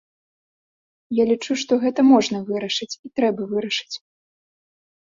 Я 1.17 1.23
лічу, 1.33 1.53
што 1.65 1.79
гэта 1.83 2.07
можна 2.13 2.37
вырашыць, 2.51 2.91
і 3.05 3.17
трэба 3.21 3.41
вырашыць. 3.55 3.95